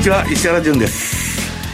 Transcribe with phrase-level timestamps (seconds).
[0.00, 1.29] ちは石原潤です。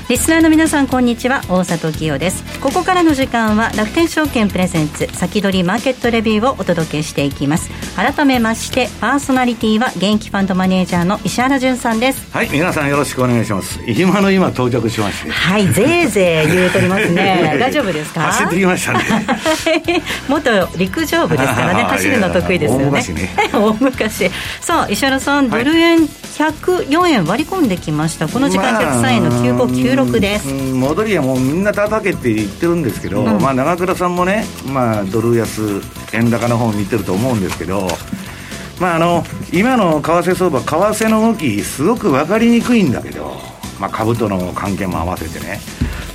[0.08, 1.42] リスナーの皆さんこんにちは。
[1.48, 2.60] 大里清です。
[2.60, 7.70] ここからの時間は楽天証券プレゼンツ先取りマーケットレビューをお届けしていきます。
[7.96, 12.32] 改めましてパーソナリティは現役ファンドマネージャーの石原潤さんです。
[12.32, 13.80] はい皆さんよろしくお願いします。
[13.84, 15.30] 今の今到着しまして。
[15.32, 17.56] はいぜいぜい言うとりますね。
[17.58, 18.20] 大丈夫ですか？
[18.20, 19.00] 走ってきましたね。
[20.28, 21.82] 元陸上部ですからね。
[21.82, 22.84] 走るの得意ですよね。
[22.84, 23.30] 大昔ね。
[23.52, 24.30] 大昔。
[24.60, 28.28] さあ石原さん、はい、ドル円104円割り込んできました。
[28.28, 29.30] この時間103円の
[30.04, 35.80] 9596です、戻りはもうみんな叩けって言ってるんですけど、うん、まあ長倉さんもね、まあ、ドル安
[36.12, 37.88] 円高の方を見てると思うんですけど
[38.80, 43.36] まああの今の為替相場為替の動きすごく分かりにくいんだけど、
[43.80, 45.60] まあ、株との関係も合わせてね。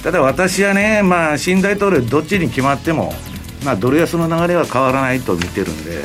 [0.04, 3.14] ただ私はね、まあ、新大統領どっちに決まっても、
[3.64, 6.02] まあ、ドル安の流れは変わらないと見てるんで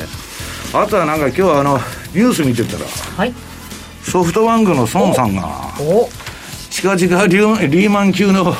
[0.73, 1.77] あとはなんか今日はあの
[2.13, 3.33] ニュース見てたら、はい、
[4.03, 5.73] ソフトバンクの孫さんが
[6.77, 8.53] 近々リーマン級の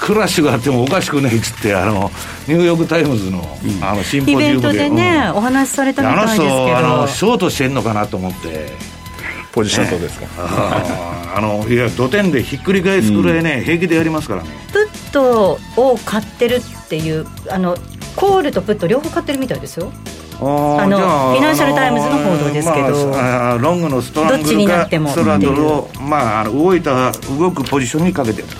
[0.00, 2.10] クラッシュがあってもおかしくないっつってあの
[2.48, 3.42] ニューヨーク・タイムズの,、
[3.80, 4.48] あのシンポジウムで。
[4.48, 6.52] イベントでね、うん、お話しされたみたいですけど。
[6.52, 8.72] あの人あのショートしてんのかなと思って。
[9.52, 14.48] ポジションとですか、ね、あのいや土点でひっくり返すくらいね、うん、平気でやりますからね。
[14.72, 17.76] プットを買ってるっていうあの
[18.16, 19.92] コールとプット両方買ってるみたいですよ
[20.40, 28.56] あのフィナンシャル・タイムズの報道ですけど、まあ、ロングのストラングルかストラドルを、まあ、動いた動くポジションにかけてると。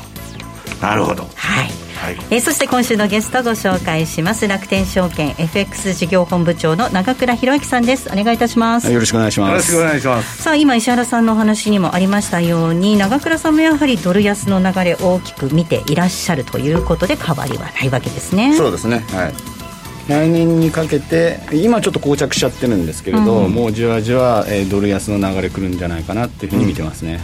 [0.81, 1.23] なるほど。
[1.35, 1.85] はい。
[2.05, 4.47] はい、えー、そして今週のゲストご紹介します。
[4.47, 8.11] 楽天証券 FX 事業本部長の長倉博之さんです。
[8.13, 9.73] お願いいたします、よろしくお願いします。
[9.73, 10.43] よろしくお願いします。
[10.43, 18.55] さあ今石原さんのお話にもありましたように長倉さんもやはりドル安の流れ大きく見ていらっしゃるということで変わりはないわけですね。
[18.55, 19.05] そうですね。
[19.13, 19.54] はい
[20.09, 27.21] 来年にかけて今ちょっと膠着しちゃってるんですけれど、うん、もうじわじわ、えー、ドル安の流れくるんじゃないかなっていうふうに見てますね、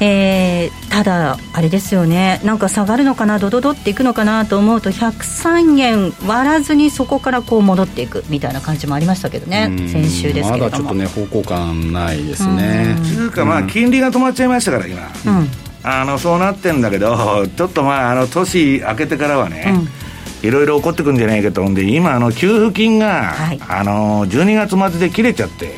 [0.00, 2.42] うん、えー、ただあれですよね。
[2.44, 12.96] なんか下がるのかなドドドっていくのかなと思うと103円割らずにそこからこう戻っていくみたいな感じもありましたけどね先週ですけどまだちょっとね方向感ないですね。
[13.02, 15.48] というかまあ金利が止まっちゃいましたから今、うん、
[15.82, 20.05] あのそうなってんだけどちょっとまああの年明けてからはね、うん
[20.46, 25.74] いろいろ起こってくるんじゃないかと思うんで、今、あの給付金が、はい、あの12月末で切れちゃって、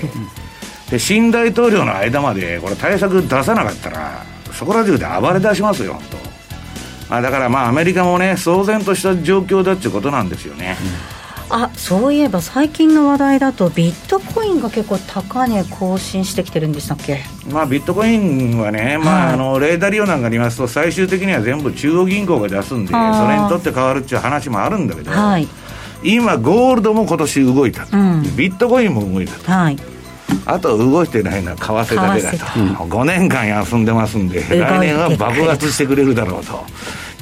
[0.91, 6.17] で新大統領の間まで、これ、対策出さなかったら、そこら中で暴れ出しますよ、と。
[7.09, 10.77] まあ、だからまあアメリカもね、騒然とした状況だっていうことなんですよね。
[11.13, 11.18] うん
[11.51, 17.21] あそういえば最近の話題だとビットコインが結構高値更新してきてるんでしたっけ？
[17.51, 22.99] まあビットコインはね、まあ、あのレーダー利用なんかありますと最終的には全部中央銀行が出すんでそ
[23.29, 25.49] れにとって変わるっていう話もあるんだけど、はい、
[26.03, 29.77] 今ゴールドも今年動いた、うん、ビットコインも動いたと、はい、
[30.45, 36.67] あと動いてないのは為替だけだと、5年間休んでますんで来年は爆発してくれるだろうと。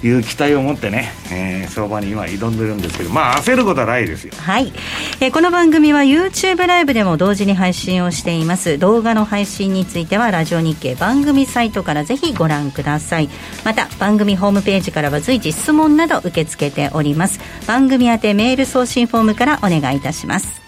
[0.02, 4.32] いう期待を持ってね、えー、相場に今挑んでるんですけど、まあ焦ることはないですよ。
[4.36, 4.72] はい。
[5.20, 8.78] えー、この番組は YouTube ライブでも同時に配信をしています。
[8.78, 13.30] 動画の配信についてはラジオ日経番組サイトからぜひご覧ください。
[13.64, 17.40] また番組ホームページからは随時質問など受け付けております。
[17.66, 20.60] 番組宛てメール送信フォームからお願いいたします。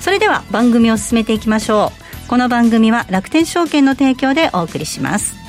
[0.00, 1.92] それでは番組を進めていきましょ
[2.26, 2.28] う。
[2.28, 5.43] この番組は楽天証券の提供でお送りします。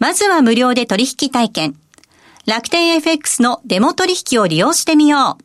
[0.00, 1.76] まずは無料で取引体験。
[2.46, 5.44] 楽天 FX のデモ取引を利用してみよう。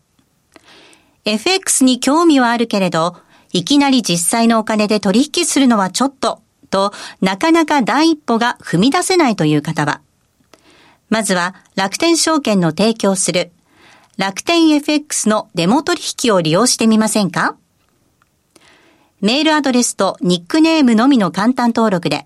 [1.25, 3.17] FX に興味はあるけれど、
[3.51, 9.99] いきなり実際のお金で取引するのはちょっと、となかなか第一歩が踏み出せないという方は、
[11.09, 13.51] まずは楽天証券の提供する
[14.17, 17.57] 楽天 FX のデモ取引を利用してみませんか？
[19.19, 22.25] メールアドレスとニックネームのみの簡単登録で、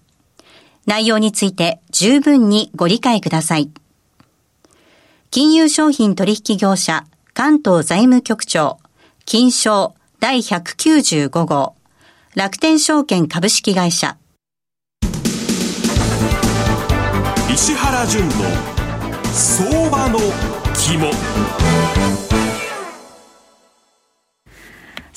[0.85, 3.69] 内容について十分にご理解ください。
[5.29, 8.79] 金融商品取引業者関東財務局長
[9.25, 11.75] 金賞第195号
[12.35, 14.17] 楽天証券株式会社
[17.53, 18.31] 石原淳の
[19.33, 20.19] 相場の
[20.75, 21.11] 肝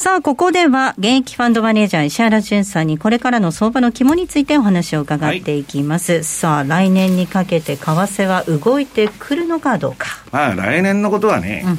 [0.04, 6.12] さあ、ここでは、現役ファンドマネージャー石原淳さんに、これからの相場の肝についてお話を伺っていきます。
[6.12, 10.08] はい、さあ、来年にかけて、為替は動いてくるのかどうか。
[10.30, 11.78] まあ、来年のことはね、うん、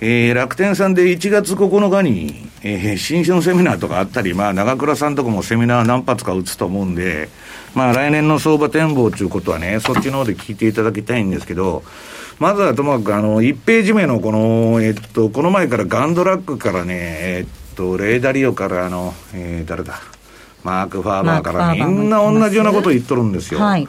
[0.00, 7.28] えー、楽天さんで1月9日に、えー、新春セミナーとかあったり、まあ、長倉さんとかもセミナー何発か打つと思うんで、
[7.72, 11.84] まあ、来年の相場展望ということはね、そっちの方で聞いていただきたいんですけど、
[12.38, 20.00] まずはともかく、あの、1ページ目のこの、えっと、この前からガンドラックからね、えっと、レーダリオからあの、えー、誰だ、
[20.62, 23.60] マーク・ファーバーからみんな同じようなこと言っとるんですよ。
[23.60, 23.88] はい。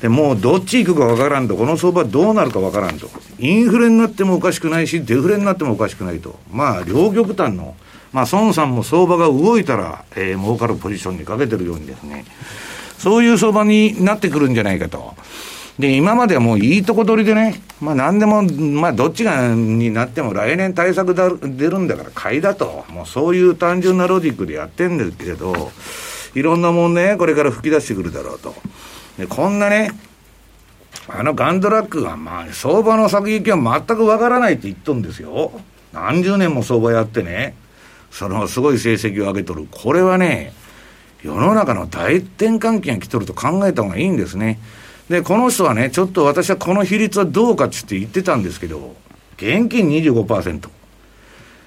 [0.00, 7.74] でもうどっち行くか分からんと、この相場どうなるか分からんと、インフレになってもおかしくないし、デフレになってもおかしくないと、まあ、両極端の、
[8.12, 12.24] まあ、孫さんも相場が動いたら、えー、儲かるポジションにかけてるようにですね、
[12.98, 15.14] そういう相場になってくるんじゃないかと。
[15.80, 22.84] で、今まではもういいとこ取りでね、まあ何でも、まあどっちがになっても来年対策だ出るんだから買いだと。
[22.90, 25.72] もうそういう単純なロジックでやってんですけど、
[26.34, 28.54] いろんなもんね、これから吹き出してくるだろうと。
[29.18, 29.90] で、こんなね、
[31.08, 35.50] あのガンドラックが、まあ、相場の先行きは全くわからないって言っとんですよ。
[35.92, 37.54] 何十年も相場やってね、
[38.10, 39.66] そのすごい成績を上げとる。
[39.70, 40.52] これはね、
[41.22, 44.58] 世の中の大転換期が来とると考えた方がいいんですね。
[45.10, 48.94] で、この人はね、ちょっと私はこの比率はどうかって言ってたんですけど、
[49.38, 50.70] 現金25%、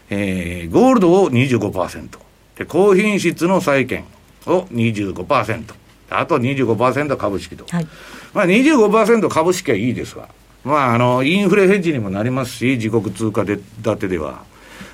[0.10, 2.20] えー、ゴールドを25%、
[2.56, 4.06] で、高品質の債券
[4.46, 5.74] を25%、
[6.10, 7.66] あと25%株式と。
[7.70, 7.88] はい、
[8.34, 10.30] まあ25%株式はいいですわ。
[10.64, 14.46] まああの、インフレヘッジにもなりますし、自国通貨で建てでは。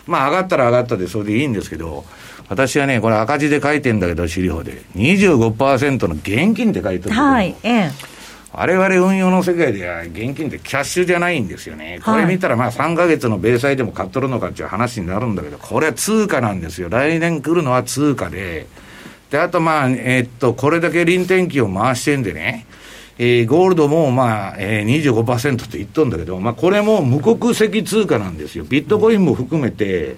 [0.07, 2.03] まあ上がったら上がったでそれでいいんですけど、
[2.47, 4.81] 私はね、これ赤字で書いてんだけど、資料で。
[4.95, 8.18] 25%の現金って書いてるはい、ええ。
[8.51, 11.99] 我々運用の世界では現金ってキャッシュじゃないんですよね。
[12.03, 16.89] これ見たらまあ3ヶ月の米債でも買っとるのかっていう話になるんだけど、これは通貨なんですよ。
[16.89, 18.65] 来年来るのは通貨で。
[19.29, 22.65] で、あとまあ、えー、っと、これだけ臨転機を回してんでね、
[23.19, 28.63] えー、ゴールドもまあ、えー、25%って言っとんだけど、まあこれも無国籍通貨なんですよ。
[28.63, 30.15] ビットコインも含めて、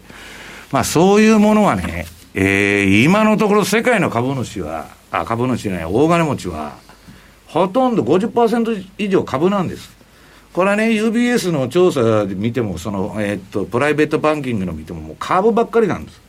[0.72, 6.78] まあそういうものはね、えー、今のところ世界の株主は、あ、株主じゃない、大金持ちは、
[7.52, 10.02] ほとんど50%以上株なんです。
[10.54, 16.22] これはね、UBS の調査で見ても、その、えー、っと、プライベートバンキングの見ても、もう株ばっかりなんです。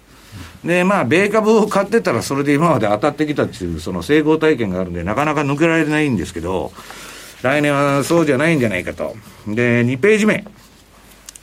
[0.64, 6.72] で、まあ、米株を買ってたら、それで今まで当たってきたっていう、その成功体験があるんで、なかなか抜けられないんですけど、
[7.42, 9.16] 来年はそうじゃないんじゃないかと。
[9.46, 10.44] で、2ページ目。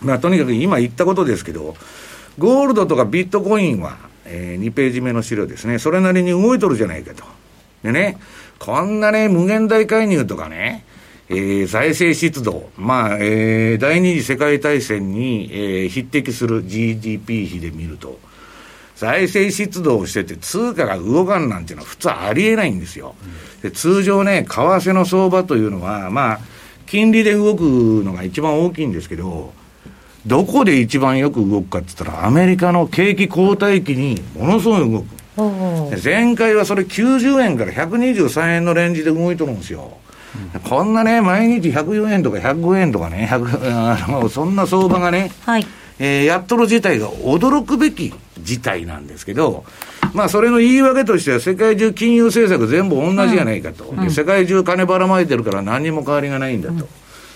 [0.02, 1.76] まあ、とにかく今言ったことですけど、
[2.38, 7.24] ゴールドとかビットコインは、えー、2ページ目の資料ですね、それなりに動いとるじゃないかと。
[7.84, 8.18] でね、
[8.60, 10.84] こんなね、無限大介入とかね、
[11.30, 18.20] えー、財政出動、まあ、えー、第二次世界大戦に、えー、匹敵する GDP 比で見ると、
[18.96, 23.16] 財政出動してて通貨が動かんなんていうのは普通ありえないんですよ。
[23.62, 26.40] で通常ね、為替の相場というのは、まあ、
[26.86, 29.54] 金利で動くのが一番大きいんですけど、
[30.26, 35.19] どこで一番よく動くかって言ったら、アメリカの景気後退期にものすごい動く。
[36.04, 39.98] 前回はそれ90円から123円のレンジで動いとるんですよ。
[40.54, 45.66] うん、こんなね、毎日104円とか105円とかね、あのそんな相場がね、はい、
[46.00, 49.66] えー、やっとる自体が驚くべき事態なんですけど、
[50.14, 56.74] まあ、それの言い訳としては、世界中金融政策全部同じじゃないかと、うん、世界中金ばらまいてるから何にも変わりがないんだと。
[56.74, 56.88] うん。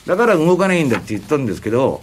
[0.08, 2.02] だから動かないんだって言ったんですけど、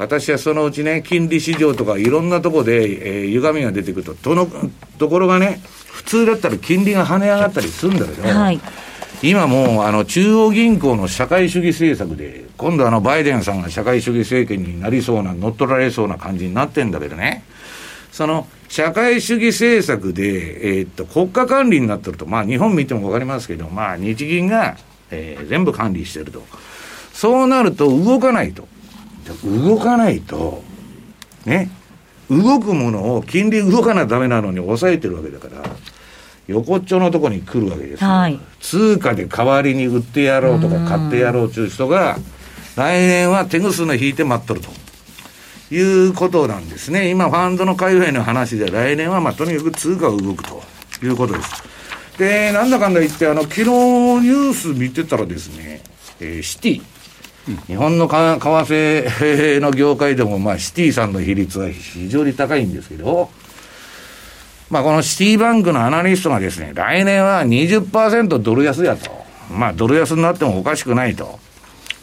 [0.00, 4.48] 私はそのうちね、金利市場とかいろんなところで、えー、歪みが出てくると、との
[4.96, 5.60] ところがね、
[5.92, 8.58] 普通だったら金利が跳ね上がったりするんだけど、はい、
[9.22, 17.44] 今もうあの中央銀行の社会主義政策で、今度あのバイデンさんが社会主義政権になりそうな、乗っ取られそうな感じになってんだけどね、
[18.10, 24.78] その社会主義政策で、えー、っと国家管理になってると、まあ日本見ても分かりますけど、まあ日銀が、
[25.10, 26.42] えー、全部管理してると。
[27.12, 28.66] そうなると動かないと。
[29.44, 30.62] 動かないと、
[31.44, 31.70] ね、
[32.30, 35.62] 動くものを金利動かなダメなのに抑えてるわけだから、
[36.46, 42.16] 横っちょのとこに来るわけですよ、はい、通貨で代わりに売ってやろうとか買ってやろうという人が、
[42.76, 44.68] 来年は手ぐすの引いて待っとると。
[45.72, 47.10] いうことなんですね。
[47.10, 50.62] 今、ファンドの海外の話で、来年はまあとにかく通貨が動くと
[51.02, 51.62] いうことです。
[52.18, 55.80] で、なんだかんだ言って、あの、昨日ニュース見てたらですね、
[56.18, 56.82] えー、シティ。
[57.66, 63.30] 日本の為替の業界でも、まあ、シティさんの比率は非常に高いんですけど、
[64.68, 69.10] まあ、このシティバンクのアナリストがですね、来年は20%ドル安やと。
[69.50, 71.40] まあ、ドル安になってもおかしくないと。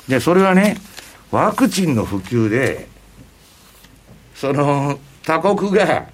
[0.08, 0.77] で、それはね、
[1.32, 2.88] ワクチンの普及で、
[4.36, 6.08] その、他国が、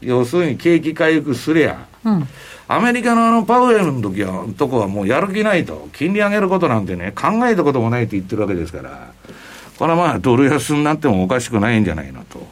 [0.00, 2.28] 要するに景気回復すりゃ、うん、
[2.72, 5.88] アメリカのあのパウエルの時は、とこはもうやる気ないと。
[5.92, 9.12] 金利上げることなんてね、考えたこともないって言ってるわけですから、
[9.76, 12.46] これはまあ、ドル安になってもおかしくないんじゃないのと。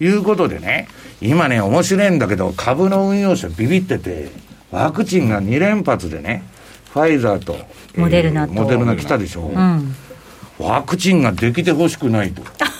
[0.00, 0.88] いうことでね、
[1.22, 4.28] 今ね、面白いんだけど、株の運用者ビビってて、
[4.70, 6.42] ワクチンが2連発でね、
[6.92, 7.56] ファイザーと、
[7.96, 9.44] モデルナと、モデルナ来たでしょ。
[9.44, 9.96] うん、
[10.58, 12.42] ワクチンができてほしくないと。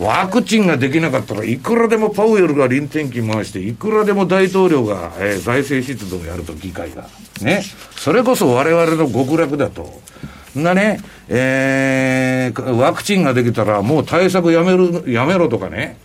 [0.00, 7.06] ワクチンができなかったらいくらでもパウエルが臨転機回して、いくらでも大統領が、えー、財政出動をやると、議会が。
[7.42, 7.62] ね。
[7.96, 10.00] それこそ我々の極楽だと。
[10.54, 15.98] なね、えー、ワクチンができたらもう対策やめる、やめろとかね。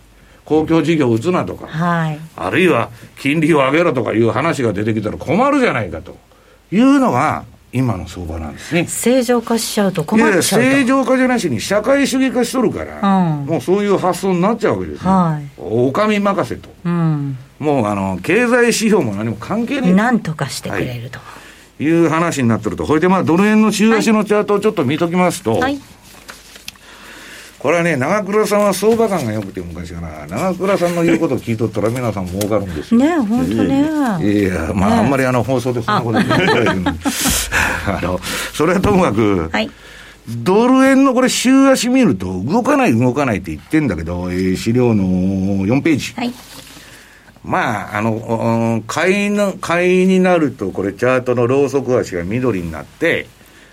[0.44, 6.16] 公共事業を打つなとか、はい、あるいは金利を上げろとかいう話が出てきたら困るじゃないかと
[6.70, 7.44] いうのが、
[7.76, 8.86] 今の相場なんですね。
[8.86, 15.10] 正常化しちゃうと困っちゃう正常化じゃなしに社会主義化しとるから、うん、もうそういう発想になっちゃうわけですよ。
[15.10, 16.70] はい、お上任せと。
[16.84, 19.92] うん、もうあの、経済指標も何も関係ない。
[19.92, 21.18] なんとかしてくれると。
[21.18, 21.24] は
[21.78, 22.86] い、いう話になってると。
[22.86, 25.78] ほいでまあ、ドル円の週足のチャートをちょっと見ときますと、はい
[27.66, 33.00] これはね、長倉さんは相場感が良くて昔から、長倉さんの言うことを聞いとったら皆さん儲かるんですよ。
[33.00, 34.40] ね本当ね。
[34.40, 36.76] いや、まあ、ね、あんまりあの放送でそんなこと言ってない
[37.86, 38.18] あの、
[38.52, 39.70] それはともかく、はい、
[40.28, 46.14] ドル円のこれ週足見ると、動かない動かないって言ってんだけど、えー、資料の4ページ。
[46.14, 46.32] はい。
[47.44, 53.28] まあ、あの、買いの、買いになると、これチャートのローソク足が緑になって、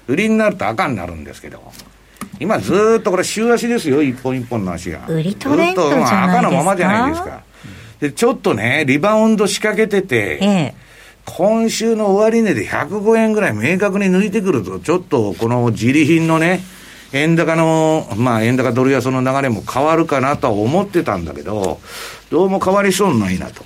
[0.07, 1.63] 売りになると赤になるんですけど、
[2.39, 5.07] 今ずっとこれ週足ですよ、一本一本の足が。
[5.07, 6.23] 売りトレンドじゃないですか。
[6.23, 7.43] 赤のままじゃないですか。
[7.99, 10.75] で、ちょっとね、リバウンド仕掛けてて、ええ、
[11.25, 16.61] 今週の終値で105円ぐらい明確に抜いてくると、ちょっとこの自利品のね、
[17.13, 21.79] 円高の、まあ円高ドル安の流れも変わるかなとは思ってたんだけど、
[22.29, 23.63] どうも変わりそうにないなと。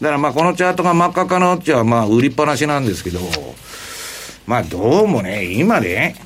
[0.00, 3.20] だからまあこのチャートが真っ赤かなっちゃまあ売りっぱなしなんですけど、
[4.46, 6.16] まあどうもね、今ね、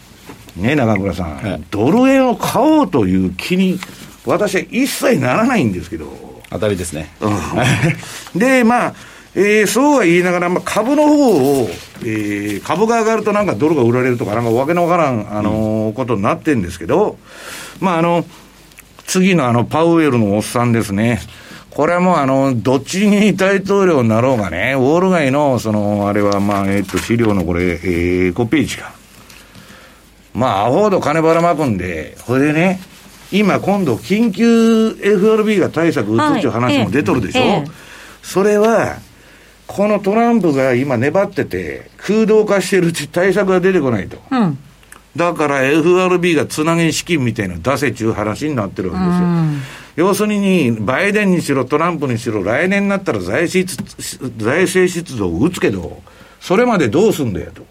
[0.56, 3.78] ね、中村さん、はい、ドル円を買おうという気に、
[4.24, 6.34] 私は一切ならないんですけど。
[6.54, 7.12] 当たりですね。
[7.20, 8.94] うん、で、まあ、
[9.36, 11.68] えー、そうは言いながら、まあ、株の方を、
[12.02, 17.18] えー、株が上がるとなんかドルが売られるとか、なんかわけのわからん、あのー、ことになってるんですけど、
[17.80, 18.24] まあ、あの、
[19.06, 21.20] 次のあの、パウエルのおっさんですね。
[21.70, 28.94] これはもうあの、どっちに大統領になろうがね、ウォール街の、その、あれはまあ、えっと、資料のこれ、えー、5ページか。
[30.32, 32.80] まあ、アホほど金ばらまくんで、これでね、
[33.32, 37.50] 今今度、緊急 FRB が対策打つっていう話も出とるでしょ、はい。
[37.50, 37.70] ええ、
[38.22, 38.98] それは、
[39.66, 44.18] このトランプが今粘ってて、空洞化してるうち対策が出てこないと。
[44.30, 44.58] うん、
[45.16, 49.26] だから FRB がつなげ資金みたいなの出せちゅう話になってるわけですよ。
[49.26, 49.62] うん、
[49.96, 53.72] 要するに、バイデンにしろトランプにしろ、来年になったら財政
[54.36, 56.02] 財政出動を打つけど、
[56.40, 57.64] それまでどうすんだよと。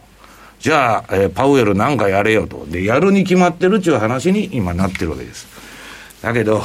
[0.60, 2.66] じゃあ、えー、パウエルなんかやれよと。
[2.68, 5.46] で、やるに決まってるっていう話に今なってるわけです。
[6.22, 6.64] だけど、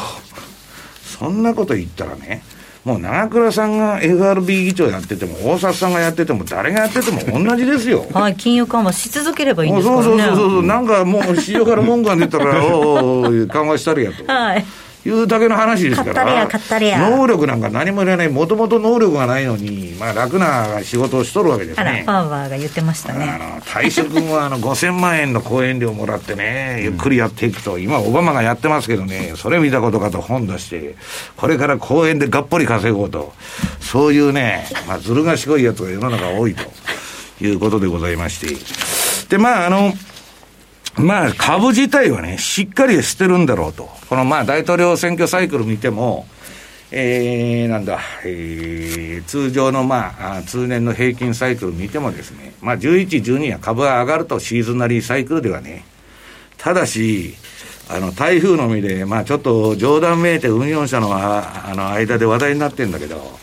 [1.03, 2.43] そんなこと言ったらね、
[2.85, 8.07] もう長倉さんが FRB 議長やってても、大札さんがやってても、誰がやってても同じですよ。
[8.13, 10.05] はい、金融緩和し続ければいいんですからね。
[10.05, 14.25] そうそうそうそう、なんかもう 市場から文句が出たら、おお緩和したりやと。
[14.33, 14.65] はい。
[15.07, 16.49] いうだけの話ですから、
[17.11, 22.03] 能力なんか何もいらない、もともと能力がないのに、まあ、楽な仕事をしとるわけですね。
[22.05, 23.29] パワーが言ってましたね。
[23.29, 30.97] あの退職後はあの 5000万円の講演料もらってね、ゆっくりやっていくと、今、オバマがやってますけどね、それ見たことかと本出して、
[31.37, 33.33] これから講演でがっぽり稼ごうと、
[33.81, 36.65] そういうね、まあ、ずる賢いやつが世の中多いと
[37.45, 38.57] いうことでございまして。
[39.29, 39.93] で、まあ、あの、
[40.99, 43.89] まあ、株自体はね、しっかりしてるんだろうと。
[44.09, 46.27] このまあ、大統領選挙サイクル見ても、
[46.91, 55.85] えー、なんだ、えー、通常のまあ、通年の平均サイクル見てもですね、まあ、11、12は株が上がるとシーズナリーサイクルではね、
[56.57, 57.35] ただし、
[57.91, 63.39] あの、台風のみで、まあ、ちょっと冗談めいて運用者のあの間で話題になってんだけど、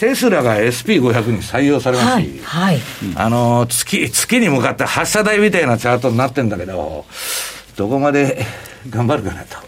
[0.00, 2.80] テスラが SP500 に採用されますし、はいはい、
[3.16, 7.04] あの月、月に向かって発射台みたいなチャートになってるんだけど、
[7.76, 8.42] どこまで
[8.88, 9.58] 頑張るかなと。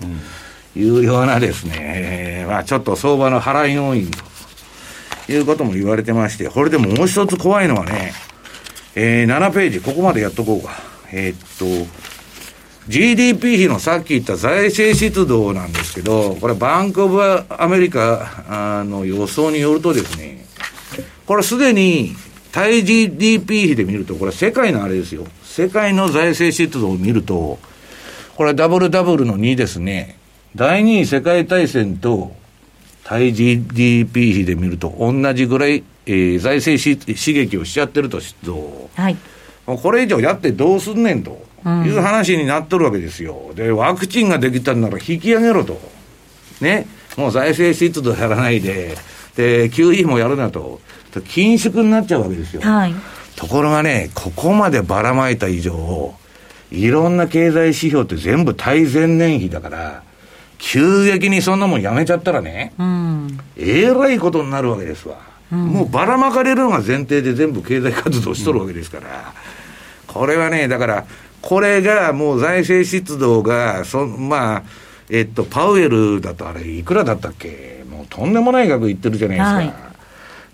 [0.74, 4.10] いうようなですね、えー、まあちょっと相場の払い要因
[5.26, 8.14] ということも言われてまして、これでももう一つ怖いのはね、
[8.94, 10.80] えー、7ページ、ここまでやっとこうか。
[11.12, 11.92] えー、っと、
[12.88, 20.44] GDP 比のさっき言った財政出動なんですけど、これバンクオブアメリカの予想によるとですね、
[21.26, 22.16] これすでに
[22.50, 25.26] 対 GDP 比で見ると、これ世界のあれですよ。
[25.44, 27.58] 世界の財政出動を見ると、
[28.36, 30.16] これダブルダブルの2ですね。
[30.56, 32.34] 第二次世界大戦と
[33.04, 38.90] 対 GDP 比で見ると同じぐらい、えー、財政し刺激をしちゃってると、出動。
[38.96, 39.16] はい。
[39.64, 43.52] これ以上やってどうすんねんという話になっとるわけですよ。
[43.54, 45.80] で、ワクチンができたんなら引き上げろと。
[46.60, 46.86] ね。
[47.16, 48.96] もう財政出動やらないで、
[49.36, 50.80] で、QE もやるなと。
[51.20, 52.62] 緊縮になっちゃうわけですよ。
[52.62, 52.94] はい。
[53.36, 56.14] ところがね、ここまでばらまいた以上、
[56.70, 60.02] いろんな経済指標って全部対前年比だから、
[60.58, 65.16] 急激にそんなもんやめちゃったらね、うん、えらいことになるわけですわ。
[65.50, 69.34] うん、もうばらまかれるのが前提で全部経済活動しとるわけですから、
[70.06, 71.04] これはね、だから、
[71.42, 74.62] これがもう財政出動が、そまあ、
[75.10, 77.84] えっと、パウエルだとあれ、いくらだったっけ？
[77.90, 79.54] もうとんでもない額言ってるじゃないですか。
[79.56, 79.92] はい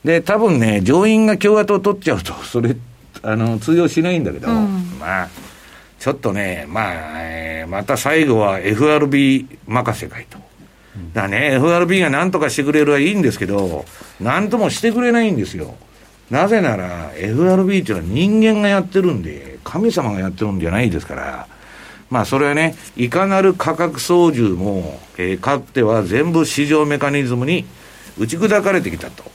[0.04, 2.76] で、多分ね、上院が共和党取っちゃうと、 それ、
[3.22, 5.28] あの、通用しないんだけど、うん、まあ、
[5.98, 10.38] ちょっとね、まあ、えー、また最後は FRB 任せかいと。
[11.12, 13.84] だね、FRB が何とかしてくれるはいいんですけど、
[14.20, 15.74] 何ともしてくれないんですよ。
[16.30, 21.46] なぜなら、FRB っていうのは人間がやってるんで、神様がやってるんじゃないですから、
[22.10, 27.66] まあそれはね、いかなる価格操縦も、えー、かつては全部市場メカニズムに
[28.18, 29.30] 打ち砕かれてきたと。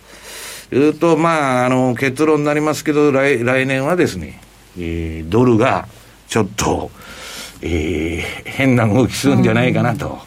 [0.71, 4.41] いうと、まあ、あの、結論になりますけど、来、来年はですね、
[4.77, 5.87] えー、ドルが
[6.27, 6.89] ちょっと、
[7.61, 10.19] えー、変な動きするんじゃないかなと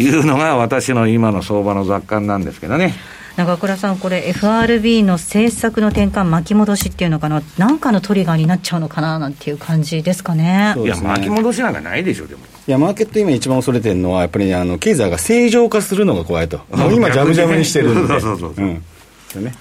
[0.00, 2.94] いうのが私の今の相場の雑感なんですけどね。
[3.36, 10.74] 中倉さん、これ、FRB の政策の転換、巻き戻しっていうのかな、なんかのトリガーになっちゃうのかななんていう感じですかね。
[10.78, 12.42] いや、巻き戻しなんかないでしょ、でも。
[12.66, 16.58] いや、マーケット今一番恐れてるのは、やっぱり、あの、経済が正常化するのが怖いと。
[16.70, 18.08] もう今、ジャムジャムにしてるんで。
[18.08, 18.64] そうそうそうそう。
[18.64, 19.44] うん。
[19.44, 19.52] ね。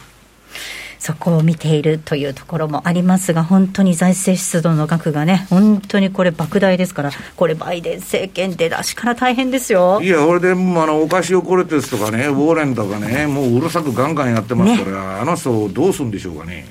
[1.03, 16.67] そこを見ているというところもありますが、本当に財政出動の額がね、本当にこれ、莫大ですから、これ、バイデン政権出だしから大変ですよいや、これでもあのお菓子をコレテスとかね、ウォーレンとかね、もううるさくガンガンやってますから、ね、あの人、どうするんでしょうかね。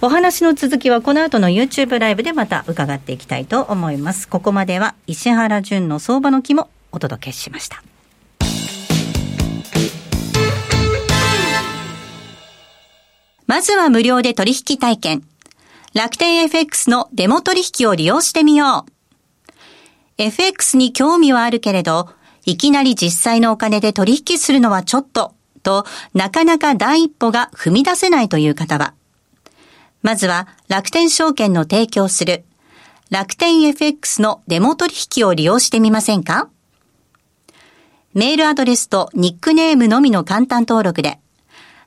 [0.00, 4.26] お話の続きはこの後の YouTube ライブでまた伺っていきたいと思います。
[4.26, 7.87] ここまでは石原淳の相場の木もお届けしました。
[13.48, 15.24] まずは無料で取引体験。
[15.94, 18.92] 楽天 FX のデモ取引を利用してみよう。
[20.18, 22.10] FX に興味はあるけれど、
[22.44, 28.92] いきなり実際のお金で取引するのはちょっと、と、なかなか第一歩が踏み出せないという方は、
[30.02, 32.44] まずは楽天証券の提供する
[33.08, 36.50] 楽天 FX のデモ取引を利用してみませんか？
[38.12, 41.18] メールアドレスとニックネームのみの簡単登録で、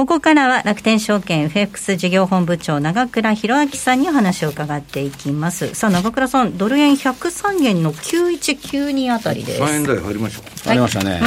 [0.00, 5.74] ここからは楽天証券 FX 事業本部長長倉弘明さんにお話を伺っていきます。
[5.74, 9.62] さあ長倉さんドル円103円の9192あたりです。
[9.62, 11.20] 3円台入りましょうありましたね、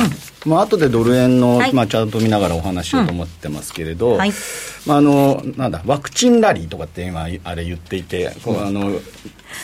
[0.47, 1.73] まあ後でドル円の、はい。
[1.73, 4.31] まあ、チャート見ながらお話ししようと思ってますけれど、はい。
[4.88, 8.99] まあ、あのなんだワクチンラリーとかって今あれ言っていて、こうあの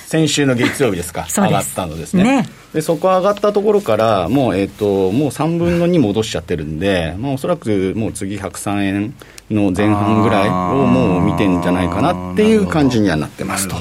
[0.08, 1.28] 先週の月曜日ですか。
[1.36, 2.24] 上がったのですね。
[2.24, 2.50] ね。
[2.74, 8.99] でそこ上がったところからもう,、えっともう3分の2戻しちゃってるんで、まあ、おそらくもう次103円
[9.50, 10.52] の前半ぐらいを
[10.86, 13.76] もう見てんじゃないかなっていう感じにはなってますと。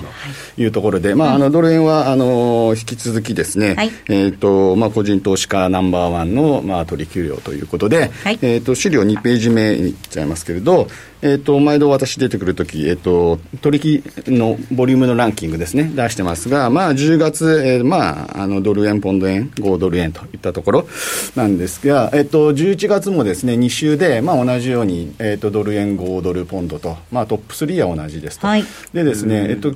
[0.60, 3.92] いうところで、まあ、あのドル円はあの引き続きですね、はい。
[4.08, 8.38] えっとまあ、個人投資家ナンバーワンの、まあ、取引量ということで、はい。
[8.42, 10.88] えっと資料2ページ目にいっちゃいますけれど、
[11.22, 13.80] えっと毎度私出てくるとき、えっと取
[14.26, 20.88] 引のボリュームのランキングですね出してますが、まあ、10月、えーまあ、あのドル円、ポンド円、5ドル円といったところ
[21.34, 28.46] なんですが、えっと11月もですね2週で、まあ、同じように、えっとドル円、5ドル、ポンドと、まあ、トップ3は同じですと。
[28.46, 29.74] はいでですね、えっと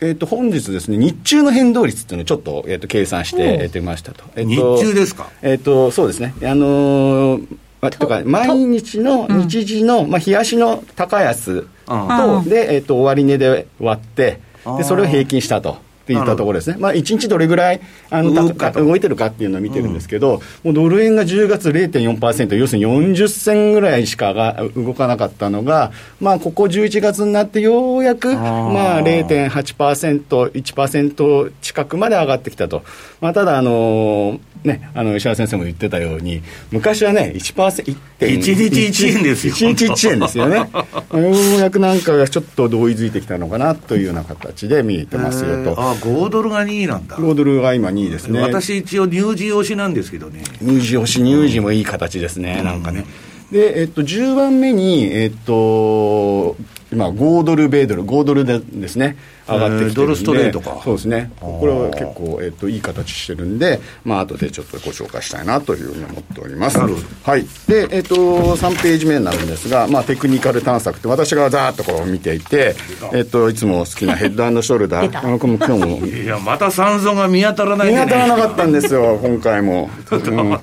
[0.00, 4.24] えっと本日ですね、日中の変動率っていうのをちょっと,、えっと計算して、えっとましたと。
[4.34, 5.28] えっと日中ですか？
[5.42, 6.34] えっ、と、そうですね。
[6.42, 7.48] あのーまあ、
[7.90, 12.44] とか、毎日の、日時の、まあ、冷やしの高安と、うん。
[12.44, 14.40] で、えっ、と、終値で割って
[14.78, 15.78] で、それを平均したと。
[16.12, 32.82] いったところですね、まあ、1日どれぐらいあの動いてるかっていうのを見てるんですけど、もうドル円が10月0.4%、要するに40銭ぐらいしかが動かなかったのが、まあ、ここ11月になってようやく、まあ、0.8%、1%近くまで上がってきたと、
[33.20, 39.54] まあ、ただ、あのね、あの石原先生も言ってたように、昔はね、1%、1.1一日一円ですよ。
[39.54, 40.56] 1日1円ですよね。
[41.12, 45.80] ようやくなんかがちょっと同意づいてきたのかなというような形で見えてますよと。
[45.80, 48.40] あ5ドルが2位なんだ、5ドルが今2位ですね。
[48.40, 53.04] 私一応入字推しなんですけどね乳児押し乳児もいい形ですね、なんかね。
[53.50, 56.56] で、えっと、10番目に、えっと、
[56.92, 59.16] 今、5ドル、米ドル、5ドルでですね、
[59.48, 60.80] 上がってきてるんで、えードルストレートか。
[60.84, 61.32] そうですね。
[61.40, 66.78] これは結構、えっと、いい形してるんで、まあ、後でちょっとご紹介したいなというふうに思っております。
[66.78, 67.06] なるほど。
[67.24, 67.46] はい。
[67.66, 72.74] で、えっと、3ページ目になるんですが、まあ、テクニカル探索って、私がざーっとこう見ていて、
[73.12, 79.90] えっと、いつも好きなヘッドショルダー、あの、今日も、いやまた三蔵が見当たらないん見当たらなかったんですよ、今回も。
[80.10, 80.52] うん。
[80.54, 80.60] あ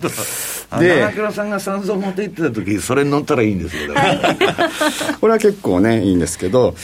[0.78, 4.70] で長倉さんが三蔵持って行ってた時それに乗ったらいいんですよ、だから
[5.20, 6.76] これは結構ね、いいんですけど、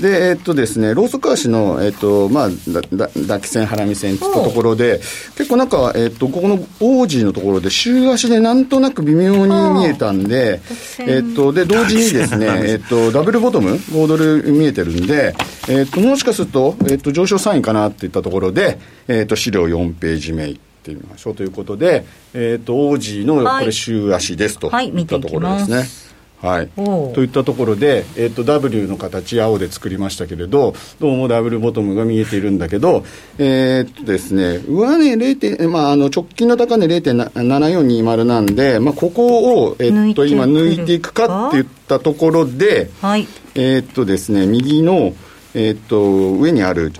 [0.00, 4.98] で、えっとですね、ローソク足の、えっと、まあ、だだ抱き線、ハラミ線っていったところで、
[5.36, 10.60] 結構なんか、えっと、ここのオージーのところで、週足でなんとなく微妙に見えたんで、
[10.98, 15.34] えっと、で、同時にですね、 えっと、ダブルボトム、5ドル見えてるんで、
[15.68, 23.66] えっと、もしかすると、えっと、上昇サインかなっていったところで、えっと、資料4ページ目いってみましょうということで、えっと、オージーの、こはい。
[23.66, 26.10] れ、週足ですとはいいったところですね。
[26.42, 33.04] はい、といったところで、えっと W の形青で作りましたけれどどうもダブルボトムが見えているんだけど、
[33.38, 35.68] えーっとですね、上値 0.
[35.68, 43.28] まあ、あの直近の高値0.7420なんで、まあ、ここを、えっと今抜いていくかっていったところで、はい。
[43.54, 45.12] えーっとですね、右の、
[45.52, 46.90] えーっと上にある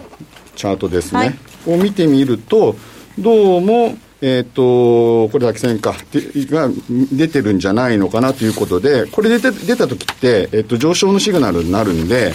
[0.55, 1.35] チャートですね、はい。
[1.67, 2.77] を見てみると、
[3.21, 6.69] どうも、えーっとこれだけ線かでが
[7.13, 12.33] 出てるんじゃないのかなということで、これ出て出た時って、えーっと上昇のシグナルになるんで、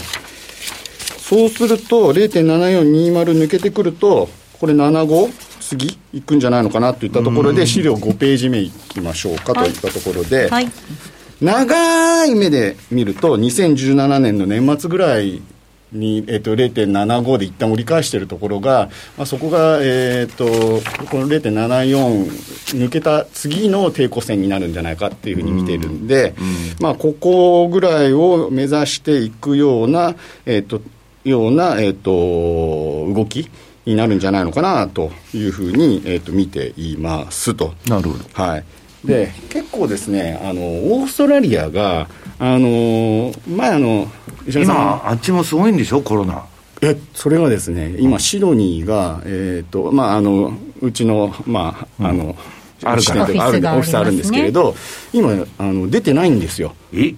[1.28, 10.68] そうすると、0.7420抜けてくると、これ75次いくんじゃないのかなといったところで、資料5ページ目いきましょうかといったところで、はい。
[11.42, 15.42] 長い目で見ると、2017年の年末ぐらい
[15.96, 26.36] に、えっと0.75で一旦折り返しているところが、まあ、そこが、えっとこの0.74抜けた次の抵抗線になるんじゃないかっていうふうに見ているんで、
[26.80, 30.82] まあ、ここぐらいを目指していくような、えっと
[31.24, 33.50] ような、えっと動き
[33.86, 37.74] になるんじゃないのかなというふうに、えっと見ていますと。
[37.88, 38.64] なるほどはい、
[39.06, 42.08] で結構ですねあのオーストラリアが
[42.40, 44.08] あの前あの
[44.48, 44.76] 石原さん。
[44.76, 46.02] 今あっちもすごいんでしょ？
[46.02, 46.46] コロナ。
[46.82, 52.36] えそれはですね今シドニーがえっ、とまああのうちのまああの、
[52.84, 53.24] あるから。
[53.24, 54.76] オフィスがありますねオフィスあるんですけれど
[55.14, 56.76] 今あの出てないんですよ。
[56.94, 57.16] え？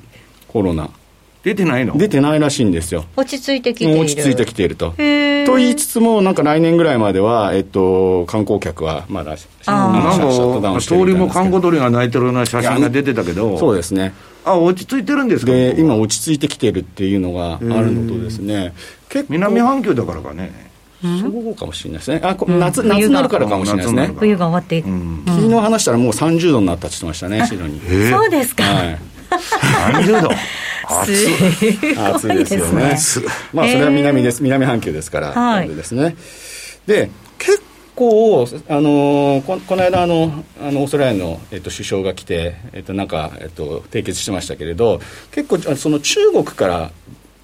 [0.47, 0.89] コロナ
[1.47, 1.97] 出てないの？
[1.97, 3.05] 出てないらしいんですよ。
[3.15, 4.01] 落ち着いてきている。
[4.01, 4.89] 落ち着いてきていると。
[4.89, 4.95] と
[5.55, 10.03] 言いつつも、なんか来年ぐらいまでは、えっと、観光客はまだ、あー。
[10.03, 11.23] なんシャットダウかンしてるみ通りもたいな。
[11.23, 13.57] んですけど看護鳥が鳴いてるような写真が出てたけど。
[13.57, 14.13] そうですね。
[14.43, 15.53] あ落ち着いてるんですか？
[15.53, 18.73] で、今落ち着いてきてるっていうのがあるのとですね、
[19.09, 20.67] 結構、南半球だからかね。
[21.01, 22.19] そうかもしれないですね。
[22.23, 24.11] あ、こ夏、夏になるからかもしれないですね。
[24.17, 24.81] 冬が終わって。
[24.81, 28.07] 昨日話したらもう30度になったって言ってましたね、シドニー。
[28.09, 28.99] えそうですか、はい。
[29.93, 30.29] 30度
[30.87, 31.97] 暑い。
[31.97, 32.37] 暑い。
[32.37, 32.91] ですよね。
[32.93, 33.23] 暑い
[33.53, 36.15] まあそれは南です、南半球ですから、でですね。
[36.85, 37.61] で結
[37.95, 46.91] 構あのここの間あのあのオーストラリアの、えっと、首相が来て、えっと、なんか、えっと、締結してましたけれど結構あその中国から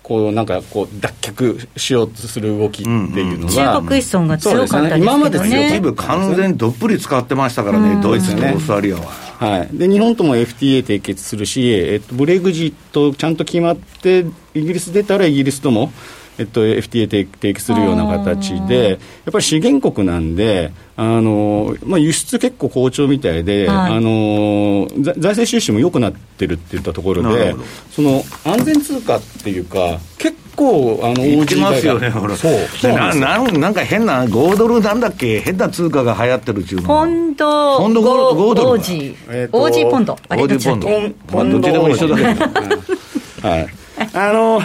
[0.03, 4.89] こうなんかこう脱却しようとする動きっていうのが、中国依存が強かったですけどね。
[4.89, 5.05] そうですね。
[5.05, 9.03] 今まで一部完全にどっぷり使ってましたからね、ドイツとオーストラリアは。
[9.39, 15.91] はい、で日本とも FTA 締結するし、えっと、ブレグジットちゃんと決まってイギリス出たらイギリスとも、
[16.37, 18.99] えっと、FTA 締締結するような形でやっ
[19.31, 23.93] ぱり資源国なんであの、まあ、輸出結構好調みたいで、はい。
[23.93, 27.55] あのざ財政収支も良くなってるっていったところで
[27.91, 32.35] その安全通貨っていうか結構あの言ってますよね、ほほら。
[32.35, 36.87] そうそうでなんですよななんなんか変な、5ドルなんだっけ、変な通貨が流行ってるっていうの。
[36.87, 38.69] ポンドポンドゴゴードル？
[38.69, 40.13] オージー、オージーポンド。
[40.13, 41.37] オーどっちだっディポンけド。
[41.37, 42.45] まあ、どっちでも一緒だけど。
[43.49, 43.67] はい、
[44.13, 44.61] あの、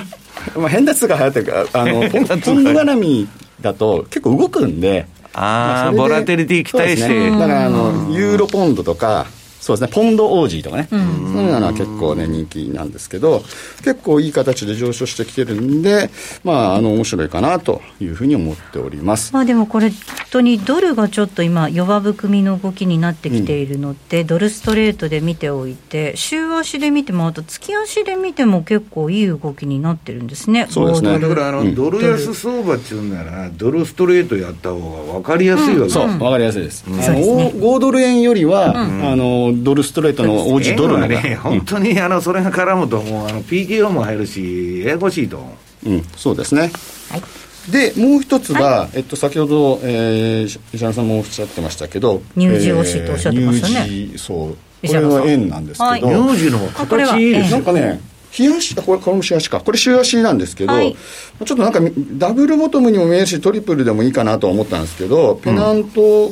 [0.56, 3.28] まあ、変な通貨流行ってるから、あの、 変な通貨ポンド絡み
[3.60, 7.08] だと結構動くんで、あーまそれでボラテリティ期待して。
[7.08, 7.30] ね。
[7.30, 9.26] だから、あの、ユーロポンドとか、
[9.68, 11.02] そうですね、ポンドオージーとかね、そうい
[11.50, 13.42] うのは結構ね、人気なんですけど、
[13.84, 16.08] 結構いい形で上昇してきてるんで、
[16.42, 19.34] まあ、あの、面白いかなというふうに思っております。
[19.34, 19.96] まあでもこれ、本
[20.30, 31.10] 当にドルがちょっと今、弱含みの動きになってきているので、ドルストレートで見ておいて、週足で見ても、あと月足で見ても結構いい動きになってるんですね、そうですね。
[31.10, 31.28] 5ドル。
[31.28, 36.84] だからあの、ドル安相場っちゅうなら、ドルストレートやった方が分かりやすいわけ、そう、わかりやすいです。
[36.86, 37.52] あの、そうですね。
[37.54, 43.28] 5ドル円よりは、あの、ドルストレートのオージードルのね、本当にあのそれが絡むと、もう。
[43.28, 45.42] あの PKO も入るし、ややこしいと。
[45.86, 45.90] う。
[45.90, 46.70] ん、そうですね。
[47.10, 47.22] はい。
[47.70, 53.74] で、もう一つが、えっと、先ほど、えー、石原さんもおっしゃってましたけど、乳児推しとおっしゃってましたね。
[53.74, 54.56] えー乳児そう。
[54.86, 56.02] これは円なんですけど、はい。
[56.02, 57.58] 名字の形いいですよ。
[57.58, 57.64] なん。
[57.64, 58.00] かね、
[58.36, 59.60] 冷やし、あこれ、これも週足か。
[59.60, 60.96] これ週足なんですけど、はい。
[61.44, 61.80] ちょっとなんか、
[62.12, 66.30] ダブルボトムにも見えるし、トリプルでもいいかなとは思ったんですけど、ペナント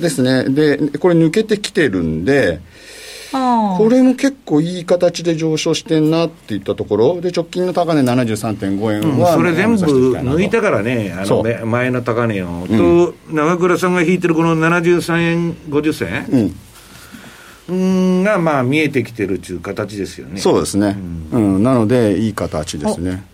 [0.00, 0.44] ですね。
[0.44, 2.60] で、これ抜けてきてるんで、
[3.32, 7.20] あこれも結構いい形で上昇してんなっていったところ。
[7.20, 11.42] で直近の高値73.5円は、それ全部抜いたかからね、あのそう。
[11.42, 16.56] め前の高値を、と長倉さんが引いてるこの73円50銭うん
[17.68, 20.40] うんがまあ見えてきてるっていう形ですよね。
[20.40, 20.96] そうですね、
[21.32, 21.62] うん。
[21.62, 23.24] なのでいい形ですね。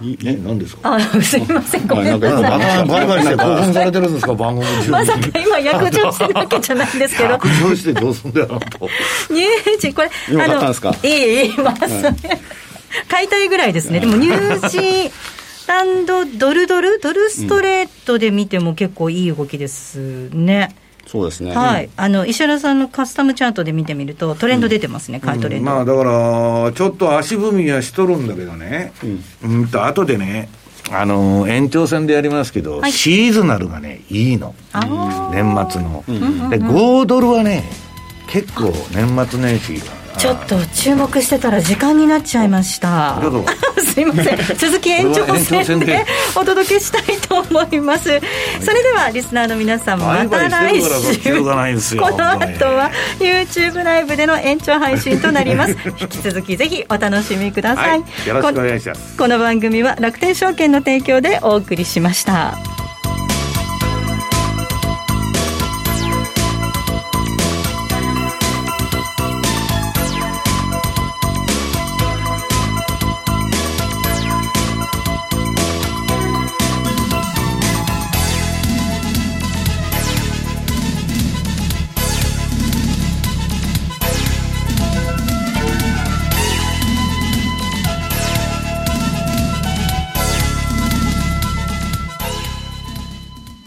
[0.00, 0.94] いいえ、何ですか？
[0.94, 2.60] あすいません、ごめんなはい。
[2.60, 2.86] さい。
[2.86, 4.88] バリバリして興奮されてるんですか、番組中に。
[4.90, 8.56] まさか今、約定してるわけじゃないんですけど、白状してどうすんだよ、と。
[9.32, 10.94] ニュージー、これ、今買ったんですか？
[11.02, 12.14] いい、いい、まあ、それ
[13.08, 14.00] 買いたいぐらいですね。
[14.00, 15.10] でも、ニュージー
[15.66, 20.74] ランドドルドル、ドルストレートで見ても結構いい動きですね。
[21.06, 21.54] そうですね。
[21.54, 21.88] はい。
[21.96, 25.70] あの、石原さんのカスタムチャートで見てみると、トレンド出てますね、買いトレンド。
[25.70, 28.92] まあだから、ちょっと足踏みはしとるんだけどね、
[29.44, 30.48] うん、と後でね、
[30.90, 32.92] あの延長戦でやりますけど、はい。
[32.92, 36.04] シーズナルがね、いいの、あ年末の、
[36.50, 37.64] で5ドルはね、
[38.28, 40.05] 結構、年末年始が。
[40.18, 43.20] ちょっと注目してたら時間になっちゃいました。
[43.78, 44.38] すいません。
[44.56, 48.04] 続き延長戦で お届けしたいと思います。
[48.04, 51.38] それではリスナーの皆さんまた来週。
[51.96, 55.76] この後は YouTube ライブでの延長配信となります。
[56.00, 57.90] 引き続きぜひお楽しみください。
[57.90, 62.75] はいよろしくお願いしますこの番組は楽天証券の提供でお送りしました。